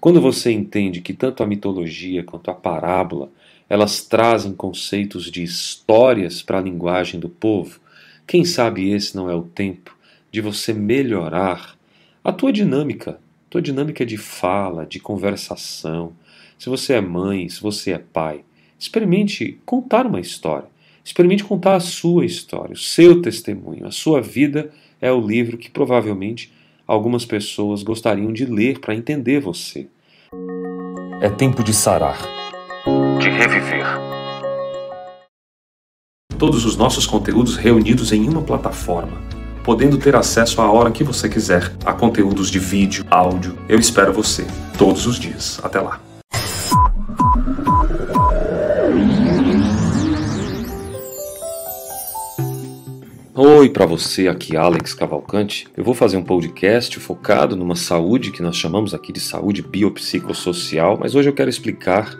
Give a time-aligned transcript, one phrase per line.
[0.00, 3.30] Quando você entende que tanto a mitologia quanto a parábola
[3.68, 7.80] elas trazem conceitos de histórias para a linguagem do povo,
[8.26, 9.96] quem sabe esse não é o tempo
[10.30, 11.76] de você melhorar
[12.22, 13.18] a tua dinâmica,
[13.50, 16.12] tua dinâmica de fala, de conversação.
[16.58, 18.44] Se você é mãe, se você é pai,
[18.78, 20.68] experimente contar uma história.
[21.04, 23.86] Experimente contar a sua história, o seu testemunho.
[23.86, 24.70] A sua vida
[25.00, 26.52] é o livro que provavelmente
[26.86, 29.88] algumas pessoas gostariam de ler para entender você.
[31.20, 32.18] É tempo de sarar,
[33.18, 33.86] de reviver.
[36.38, 39.20] Todos os nossos conteúdos reunidos em uma plataforma,
[39.64, 43.58] podendo ter acesso a hora que você quiser a conteúdos de vídeo, áudio.
[43.68, 44.46] Eu espero você
[44.78, 45.60] todos os dias.
[45.64, 46.07] Até lá.
[53.40, 55.68] Oi para você, aqui Alex Cavalcante.
[55.76, 60.98] Eu vou fazer um podcast focado numa saúde que nós chamamos aqui de saúde biopsicossocial,
[60.98, 62.18] mas hoje eu quero explicar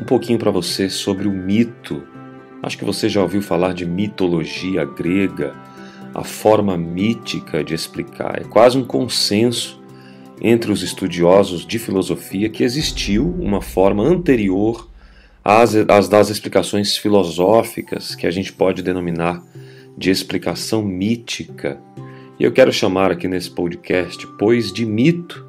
[0.00, 2.02] um pouquinho para você sobre o mito.
[2.62, 5.54] Acho que você já ouviu falar de mitologia grega,
[6.14, 8.40] a forma mítica de explicar.
[8.40, 9.78] É quase um consenso
[10.40, 14.88] entre os estudiosos de filosofia que existiu uma forma anterior
[15.44, 19.44] às, às das explicações filosóficas que a gente pode denominar
[19.96, 21.80] de explicação mítica.
[22.38, 25.46] E eu quero chamar aqui nesse podcast, pois, de mito,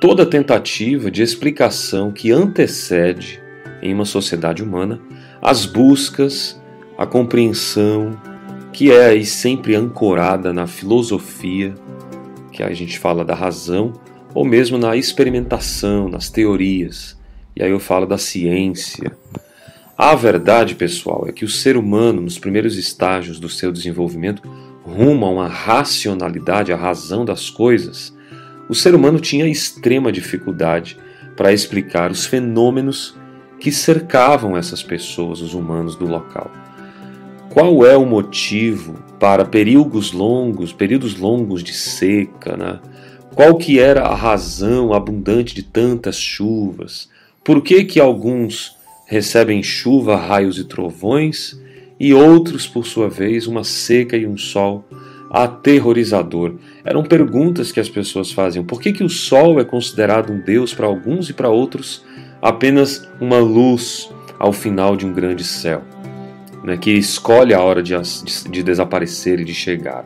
[0.00, 3.42] toda tentativa de explicação que antecede,
[3.82, 5.00] em uma sociedade humana,
[5.42, 6.60] as buscas,
[6.96, 8.18] a compreensão,
[8.72, 11.74] que é aí sempre ancorada na filosofia,
[12.52, 13.92] que a gente fala da razão,
[14.34, 17.18] ou mesmo na experimentação, nas teorias.
[17.56, 19.12] E aí eu falo da ciência,
[20.02, 24.40] a verdade, pessoal, é que o ser humano, nos primeiros estágios do seu desenvolvimento,
[24.82, 28.16] rumo a uma racionalidade, a razão das coisas,
[28.66, 30.96] o ser humano tinha extrema dificuldade
[31.36, 33.14] para explicar os fenômenos
[33.58, 36.50] que cercavam essas pessoas, os humanos do local.
[37.50, 42.80] Qual é o motivo para períodos longos, períodos longos de seca, né?
[43.34, 47.10] Qual que era a razão abundante de tantas chuvas?
[47.44, 48.79] Por que que alguns
[49.10, 51.60] recebem chuva, raios e trovões,
[51.98, 54.84] e outros, por sua vez, uma seca e um sol
[55.28, 56.54] aterrorizador.
[56.84, 58.64] Eram perguntas que as pessoas faziam.
[58.64, 62.04] Por que, que o sol é considerado um deus para alguns e para outros
[62.40, 65.82] apenas uma luz ao final de um grande céu,
[66.62, 67.94] né, que escolhe a hora de,
[68.24, 70.04] de, de desaparecer e de chegar?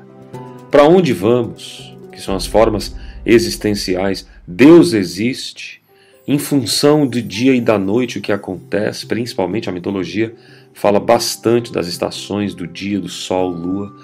[0.70, 1.94] Para onde vamos?
[2.10, 4.26] Que são as formas existenciais.
[4.48, 5.83] Deus existe
[6.26, 10.34] em função do dia e da noite o que acontece, principalmente a mitologia
[10.72, 13.94] fala bastante das estações do dia, do sol, lua,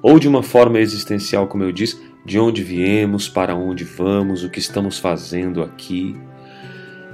[0.00, 4.50] ou de uma forma existencial, como eu disse, de onde viemos, para onde vamos, o
[4.50, 6.16] que estamos fazendo aqui.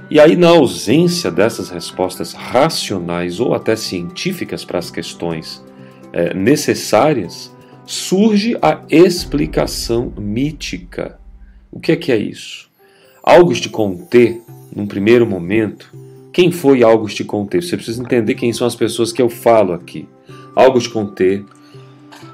[0.09, 5.63] E aí, na ausência dessas respostas racionais ou até científicas para as questões
[6.13, 7.51] é, necessárias,
[7.85, 11.19] surge a explicação mítica.
[11.71, 12.70] O que é que é isso?
[13.23, 14.41] August Comte,
[14.75, 15.93] num primeiro momento,
[16.33, 17.61] quem foi Auguste Comte?
[17.61, 20.07] Você precisa entender quem são as pessoas que eu falo aqui.
[20.55, 21.45] Auguste Comte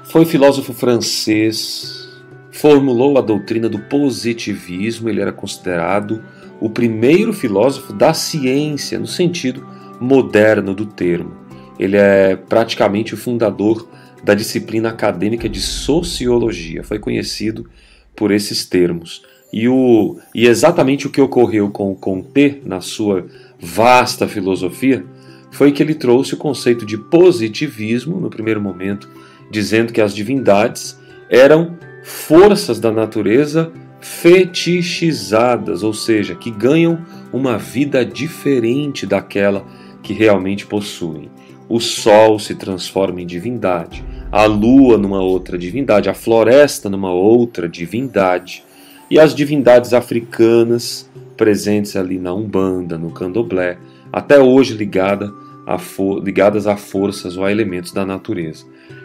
[0.04, 2.08] foi filósofo francês,
[2.50, 6.22] formulou a doutrina do positivismo, ele era considerado
[6.58, 9.66] o primeiro filósofo da ciência, no sentido
[10.00, 11.36] moderno do termo.
[11.78, 13.86] Ele é praticamente o fundador
[14.24, 17.68] da disciplina acadêmica de sociologia, foi conhecido
[18.16, 19.22] por esses termos.
[19.52, 22.24] E, o, e exatamente o que ocorreu com o
[22.64, 23.26] na sua
[23.58, 25.04] vasta filosofia
[25.50, 29.08] foi que ele trouxe o conceito de positivismo no primeiro momento,
[29.50, 30.98] dizendo que as divindades
[31.30, 37.00] eram forças da natureza fetichizadas, ou seja, que ganham
[37.32, 39.64] uma vida diferente daquela
[40.02, 41.30] que realmente possuem.
[41.68, 47.68] O sol se transforma em divindade, a lua numa outra divindade, a floresta numa outra
[47.68, 48.62] divindade
[49.10, 53.78] e as divindades africanas presentes ali na Umbanda, no Candomblé,
[54.12, 55.32] até hoje ligada
[56.22, 58.64] ligadas a forças ou a elementos da natureza.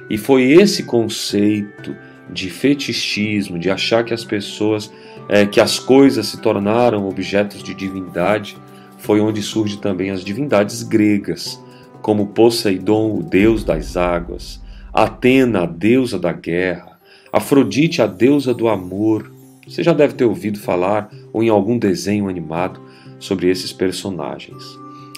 [0.10, 1.96] E foi esse conceito
[2.32, 4.92] de fetichismo, de achar que as pessoas,
[5.28, 8.58] é, que as coisas se tornaram objetos de divindade,
[8.98, 11.62] foi onde surge também as divindades gregas,
[12.02, 14.62] como Poseidon, o deus das águas,
[14.94, 16.94] Atena, a deusa da guerra,
[17.32, 19.33] Afrodite, a deusa do amor,
[19.68, 22.82] você já deve ter ouvido falar ou em algum desenho animado
[23.20, 24.64] sobre esses personagens.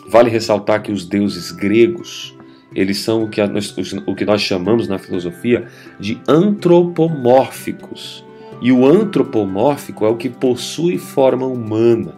[0.07, 2.35] Vale ressaltar que os deuses gregos,
[2.73, 3.75] eles são o que, nós,
[4.05, 5.67] o que nós chamamos na filosofia
[5.99, 8.23] de antropomórficos.
[8.61, 12.15] E o antropomórfico é o que possui forma humana.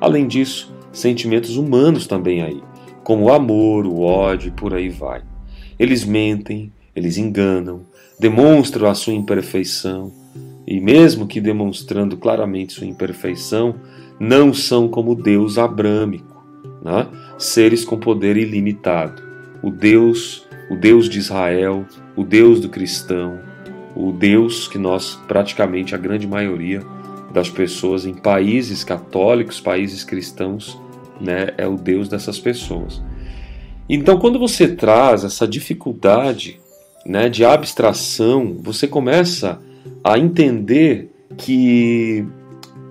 [0.00, 2.62] Além disso, sentimentos humanos também aí,
[3.04, 5.22] como o amor, o ódio e por aí vai.
[5.78, 7.82] Eles mentem, eles enganam,
[8.18, 10.12] demonstram a sua imperfeição,
[10.70, 13.76] e mesmo que demonstrando claramente sua imperfeição,
[14.20, 16.44] não são como Deus abrâmico,
[16.84, 17.06] né?
[17.38, 19.22] seres com poder ilimitado.
[19.62, 23.40] O Deus, o Deus de Israel, o Deus do cristão,
[23.96, 26.82] o Deus que nós, praticamente a grande maioria
[27.32, 30.78] das pessoas em países católicos, países cristãos,
[31.18, 33.02] né, é o Deus dessas pessoas.
[33.88, 36.60] Então, quando você traz essa dificuldade
[37.06, 39.66] né, de abstração, você começa
[40.02, 42.26] a entender que,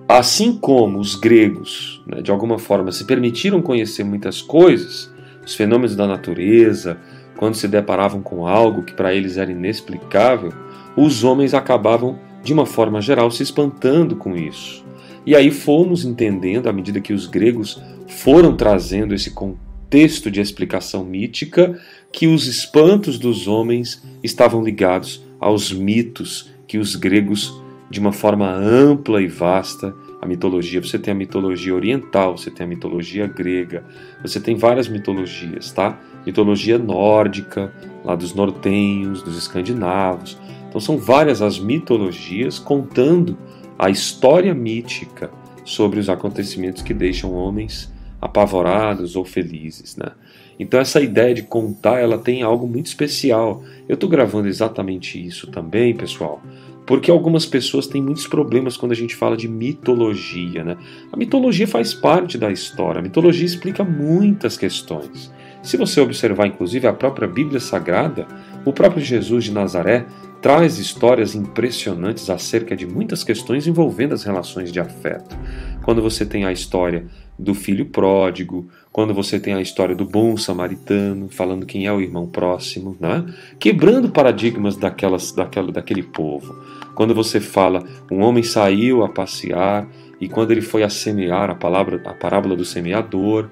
[0.08, 5.12] assim como os gregos, né, de alguma forma, se permitiram conhecer muitas coisas,
[5.44, 6.98] os fenômenos da natureza,
[7.36, 10.52] quando se deparavam com algo que para eles era inexplicável,
[10.96, 14.84] os homens acabavam, de uma forma geral, se espantando com isso.
[15.24, 21.04] E aí fomos entendendo, à medida que os gregos foram trazendo esse contexto de explicação
[21.04, 21.78] mítica,
[22.10, 27.60] que os espantos dos homens estavam ligados aos mitos que os gregos,
[27.90, 32.64] de uma forma ampla e vasta, a mitologia, você tem a mitologia oriental, você tem
[32.64, 33.84] a mitologia grega,
[34.20, 35.98] você tem várias mitologias, tá?
[36.26, 37.72] Mitologia nórdica,
[38.04, 40.38] lá dos nortenhos, dos escandinavos.
[40.68, 43.38] Então são várias as mitologias contando
[43.78, 45.30] a história mítica
[45.64, 50.12] sobre os acontecimentos que deixam homens apavorados ou felizes, né?
[50.58, 53.62] Então essa ideia de contar, ela tem algo muito especial.
[53.88, 56.42] Eu estou gravando exatamente isso também, pessoal,
[56.84, 60.76] porque algumas pessoas têm muitos problemas quando a gente fala de mitologia, né?
[61.12, 62.98] A mitologia faz parte da história.
[62.98, 65.32] A mitologia explica muitas questões.
[65.62, 68.26] Se você observar, inclusive, a própria Bíblia Sagrada,
[68.64, 70.06] o próprio Jesus de Nazaré
[70.40, 75.36] traz histórias impressionantes acerca de muitas questões envolvendo as relações de afeto.
[75.84, 77.06] Quando você tem a história
[77.38, 82.00] do filho pródigo, quando você tem a história do bom samaritano, falando quem é o
[82.00, 83.24] irmão próximo, né?
[83.58, 86.56] quebrando paradigmas daquelas, daquela, daquele povo.
[86.94, 89.88] Quando você fala, um homem saiu a passear
[90.20, 93.50] e quando ele foi a semear, a, palavra, a parábola do semeador,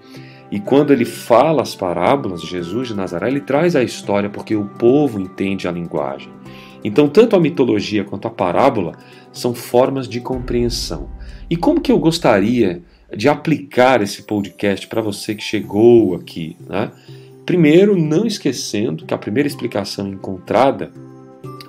[0.50, 4.64] e quando ele fala as parábolas, Jesus de Nazaré, ele traz a história porque o
[4.64, 6.30] povo entende a linguagem.
[6.84, 8.96] Então, tanto a mitologia quanto a parábola
[9.32, 11.08] são formas de compreensão.
[11.48, 12.82] E como que eu gostaria
[13.14, 16.56] de aplicar esse podcast para você que chegou aqui?
[16.68, 16.90] Né?
[17.44, 20.90] Primeiro, não esquecendo que a primeira explicação encontrada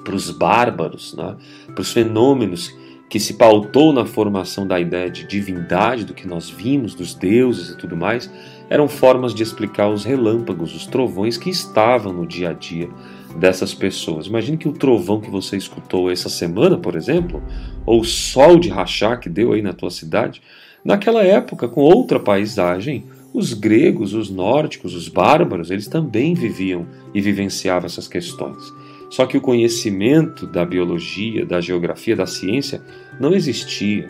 [0.03, 1.35] para os bárbaros, né,
[1.67, 2.73] para os fenômenos
[3.09, 7.69] que se pautou na formação da ideia de divindade, do que nós vimos, dos deuses
[7.69, 8.29] e tudo mais,
[8.69, 12.89] eram formas de explicar os relâmpagos, os trovões que estavam no dia a dia
[13.37, 14.27] dessas pessoas.
[14.27, 17.41] Imagine que o trovão que você escutou essa semana, por exemplo,
[17.85, 20.41] ou o sol de rachar que deu aí na tua cidade,
[20.83, 27.21] naquela época, com outra paisagem, os gregos, os nórdicos, os bárbaros, eles também viviam e
[27.21, 28.73] vivenciavam essas questões.
[29.09, 32.81] Só que o conhecimento da biologia, da geografia, da ciência
[33.19, 34.07] não existia.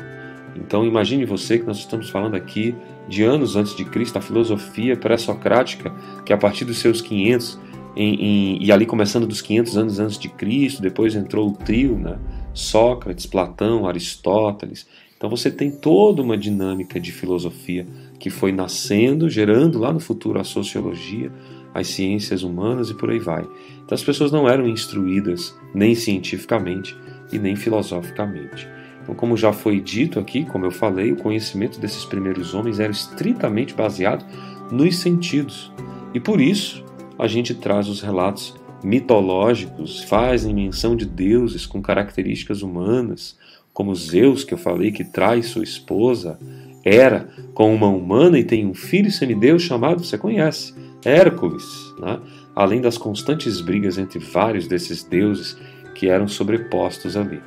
[0.55, 2.75] Então imagine você que nós estamos falando aqui
[3.07, 5.93] de anos antes de Cristo, a filosofia pré-socrática,
[6.25, 7.59] que a partir dos seus 500
[7.95, 11.97] em, em, e ali começando dos 500 anos antes de Cristo, depois entrou o trio,
[11.97, 12.17] né?
[12.53, 14.87] Sócrates, Platão, Aristóteles.
[15.15, 17.87] Então você tem toda uma dinâmica de filosofia
[18.19, 21.31] que foi nascendo, gerando lá no futuro a sociologia,
[21.73, 23.43] as ciências humanas e por aí vai.
[23.85, 26.95] Então as pessoas não eram instruídas nem cientificamente
[27.31, 28.67] e nem filosoficamente.
[29.03, 32.91] Então, como já foi dito aqui, como eu falei, o conhecimento desses primeiros homens era
[32.91, 34.25] estritamente baseado
[34.69, 35.71] nos sentidos.
[36.13, 36.83] E por isso,
[37.17, 43.37] a gente traz os relatos mitológicos, fazem menção de deuses com características humanas,
[43.73, 46.37] como Zeus, que eu falei que traz sua esposa,
[46.87, 52.19] Hera, com uma humana e tem um filho semideus chamado, você conhece, Hércules, né?
[52.55, 55.57] além das constantes brigas entre vários desses deuses
[55.93, 57.41] que eram sobrepostos ali.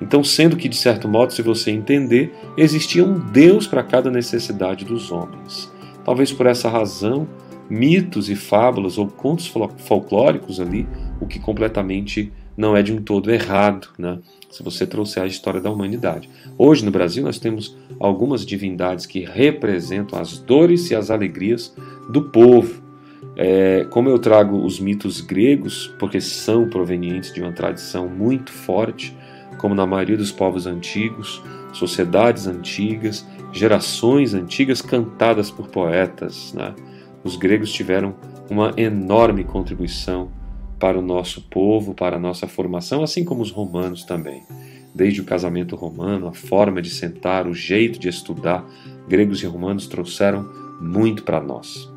[0.00, 4.84] Então, sendo que, de certo modo, se você entender, existia um Deus para cada necessidade
[4.84, 5.72] dos homens.
[6.04, 7.26] Talvez por essa razão,
[7.68, 10.86] mitos e fábulas ou contos folclóricos ali,
[11.20, 14.18] o que completamente não é de um todo errado, né?
[14.50, 16.30] se você trouxer a história da humanidade.
[16.56, 21.74] Hoje no Brasil nós temos algumas divindades que representam as dores e as alegrias
[22.08, 22.82] do povo.
[23.36, 29.14] É, como eu trago os mitos gregos, porque são provenientes de uma tradição muito forte,
[29.58, 36.54] como na maioria dos povos antigos, sociedades antigas, gerações antigas cantadas por poetas.
[36.54, 36.74] Né?
[37.22, 38.14] Os gregos tiveram
[38.48, 40.30] uma enorme contribuição
[40.78, 44.42] para o nosso povo, para a nossa formação, assim como os romanos também.
[44.94, 48.64] Desde o casamento romano, a forma de sentar, o jeito de estudar,
[49.08, 50.48] gregos e romanos trouxeram
[50.80, 51.90] muito para nós.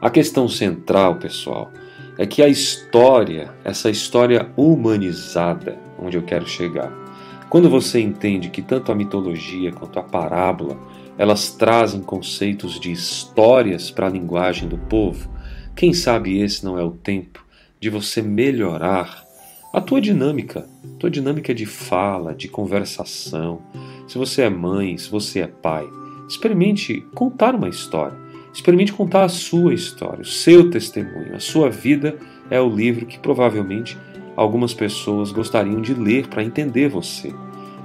[0.00, 1.70] A questão central, pessoal,
[2.18, 6.90] é que a história, essa história humanizada, onde eu quero chegar,
[7.50, 10.78] quando você entende que tanto a mitologia quanto a parábola,
[11.18, 15.28] elas trazem conceitos de histórias para a linguagem do povo,
[15.74, 17.44] quem sabe esse não é o tempo
[17.80, 19.24] de você melhorar
[19.72, 20.68] a tua dinâmica,
[20.98, 23.62] tua dinâmica de fala, de conversação.
[24.06, 25.88] Se você é mãe, se você é pai,
[26.28, 28.18] experimente contar uma história.
[28.52, 31.36] Experimente contar a sua história, o seu testemunho.
[31.36, 32.18] A sua vida
[32.50, 33.96] é o livro que provavelmente
[34.36, 37.32] algumas pessoas gostariam de ler para entender você.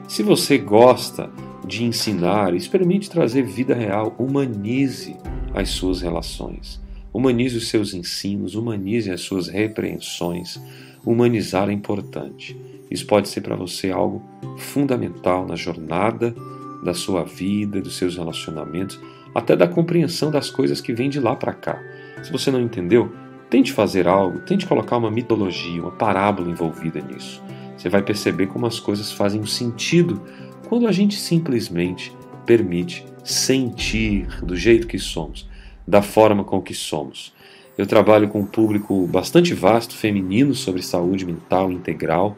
[0.07, 1.29] Se você gosta
[1.65, 5.15] de ensinar, experimente trazer vida real, humanize
[5.53, 6.83] as suas relações.
[7.15, 10.61] Humanize os seus ensinos, humanize as suas repreensões.
[11.05, 12.59] Humanizar é importante.
[12.91, 14.21] Isso pode ser para você algo
[14.57, 16.35] fundamental na jornada
[16.83, 18.99] da sua vida, dos seus relacionamentos,
[19.33, 21.81] até da compreensão das coisas que vêm de lá para cá.
[22.21, 23.09] Se você não entendeu,
[23.49, 27.41] tente fazer algo, tente colocar uma mitologia, uma parábola envolvida nisso.
[27.77, 30.21] Você vai perceber como as coisas fazem um sentido
[30.67, 32.11] quando a gente simplesmente
[32.45, 35.47] permite sentir do jeito que somos
[35.87, 37.33] da forma com que somos.
[37.77, 42.37] Eu trabalho com um público bastante vasto, feminino, sobre saúde mental integral,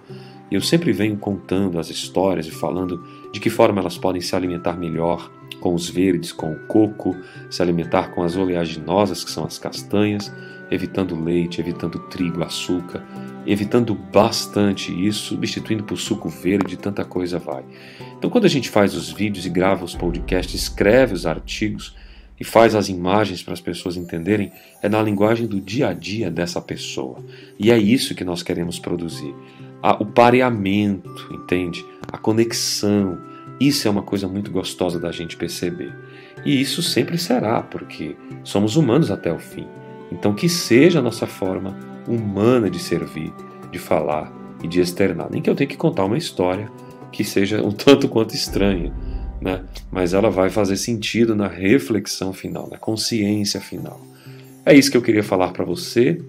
[0.50, 4.36] e eu sempre venho contando as histórias e falando de que forma elas podem se
[4.36, 7.16] alimentar melhor com os verdes, com o coco,
[7.50, 10.32] se alimentar com as oleaginosas, que são as castanhas,
[10.72, 13.06] evitando leite, evitando trigo, açúcar,
[13.46, 17.64] evitando bastante isso, substituindo por suco verde, tanta coisa vai.
[18.18, 21.96] Então, quando a gente faz os vídeos e grava os podcasts, escreve os artigos,
[22.40, 24.52] e faz as imagens para as pessoas entenderem
[24.82, 27.18] é na linguagem do dia a dia dessa pessoa.
[27.58, 29.34] E é isso que nós queremos produzir.
[30.00, 31.84] o pareamento, entende?
[32.12, 33.18] A conexão.
[33.60, 35.94] Isso é uma coisa muito gostosa da gente perceber.
[36.46, 39.68] E isso sempre será, porque somos humanos até o fim.
[40.12, 41.76] Então, que seja a nossa forma
[42.08, 43.34] humana de servir,
[43.72, 44.32] de falar
[44.64, 45.30] e de externar.
[45.32, 46.70] Nem que eu tenha que contar uma história
[47.12, 48.94] que seja um tanto quanto estranha
[49.42, 49.64] né?
[49.92, 54.00] mas ela vai fazer sentido na reflexão final, na consciência final.
[54.66, 56.22] É isso que eu queria falar para você.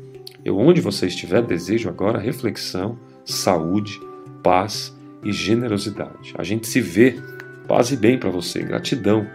[0.44, 4.00] Eu, onde você estiver, desejo agora reflexão, saúde,
[4.42, 6.34] paz e generosidade.
[6.36, 7.18] A gente se vê.
[7.66, 8.62] Paz e bem para você.
[8.62, 9.26] Gratidão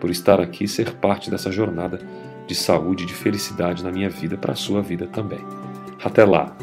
[0.00, 2.00] por estar aqui e ser parte dessa jornada
[2.46, 5.40] de saúde e de felicidade na minha vida, para a sua vida também.
[6.02, 6.56] Até lá!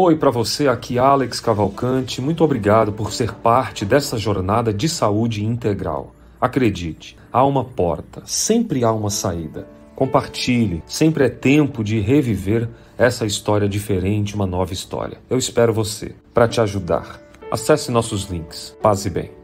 [0.00, 2.20] Oi para você, aqui Alex Cavalcante.
[2.20, 6.14] Muito obrigado por ser parte dessa jornada de saúde integral.
[6.40, 9.66] Acredite, há uma porta, sempre há uma saída.
[9.96, 15.18] Compartilhe, sempre é tempo de reviver essa história diferente, uma nova história.
[15.28, 17.20] Eu espero você para te ajudar.
[17.50, 18.76] Acesse nossos links.
[18.80, 19.37] Paz e bem.